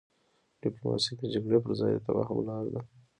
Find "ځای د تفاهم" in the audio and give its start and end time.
1.79-2.39